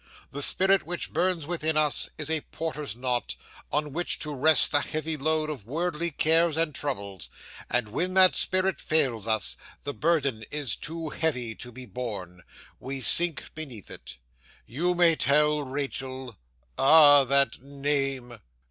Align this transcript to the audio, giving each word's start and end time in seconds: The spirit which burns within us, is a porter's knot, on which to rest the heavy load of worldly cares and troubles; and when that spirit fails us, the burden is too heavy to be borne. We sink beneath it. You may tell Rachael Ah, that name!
The 0.31 0.41
spirit 0.41 0.83
which 0.87 1.13
burns 1.13 1.45
within 1.45 1.77
us, 1.77 2.09
is 2.17 2.27
a 2.27 2.41
porter's 2.41 2.95
knot, 2.95 3.35
on 3.71 3.93
which 3.93 4.17
to 4.21 4.33
rest 4.33 4.71
the 4.71 4.79
heavy 4.81 5.15
load 5.15 5.47
of 5.51 5.67
worldly 5.67 6.09
cares 6.09 6.57
and 6.57 6.73
troubles; 6.73 7.29
and 7.69 7.87
when 7.87 8.15
that 8.15 8.33
spirit 8.35 8.81
fails 8.81 9.27
us, 9.27 9.57
the 9.83 9.93
burden 9.93 10.43
is 10.49 10.75
too 10.75 11.09
heavy 11.09 11.53
to 11.53 11.71
be 11.71 11.85
borne. 11.85 12.41
We 12.79 12.99
sink 13.01 13.53
beneath 13.53 13.91
it. 13.91 14.17
You 14.65 14.95
may 14.95 15.15
tell 15.15 15.61
Rachael 15.61 16.35
Ah, 16.79 17.23
that 17.25 17.61
name! 17.61 18.39